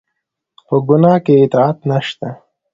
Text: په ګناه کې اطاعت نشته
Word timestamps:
په 0.67 0.75
ګناه 0.87 1.17
کې 1.25 1.33
اطاعت 1.43 1.77
نشته 1.89 2.29